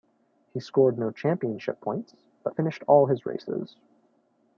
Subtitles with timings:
[0.55, 3.75] He scored no championship points, but finished all his races.